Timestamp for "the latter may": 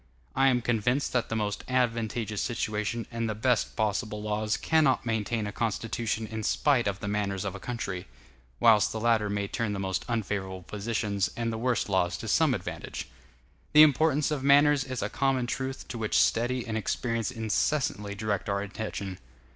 8.91-9.47